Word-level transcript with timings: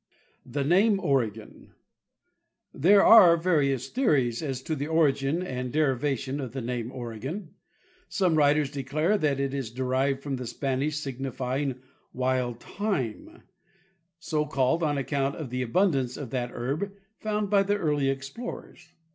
The 0.47 0.63
Name 0.63 0.99
Oregon. 0.99 1.73
There 2.73 3.03
are 3.05 3.37
various 3.37 3.87
theories 3.87 4.41
as 4.41 4.63
to 4.63 4.75
the 4.75 4.87
origin 4.87 5.43
and 5.43 5.71
derivation 5.71 6.39
of 6.39 6.53
the 6.53 6.59
name" 6.61 6.91
Oregon." 6.91 7.51
Some 8.09 8.33
writers 8.33 8.71
declare 8.71 9.15
that 9.19 9.39
it 9.39 9.53
is 9.53 9.69
derived 9.69 10.23
from 10.23 10.37
the 10.37 10.47
Spanish, 10.47 10.97
signifying" 10.97 11.81
wild 12.13 12.59
thyme," 12.63 13.43
so 14.17 14.43
called 14.47 14.81
on 14.81 14.97
account 14.97 15.35
of 15.35 15.51
the 15.51 15.61
abundance 15.61 16.17
of 16.17 16.31
that 16.31 16.49
herb 16.51 16.93
found 17.19 17.51
by 17.51 17.63
early 17.63 18.09
explorers. 18.09 18.93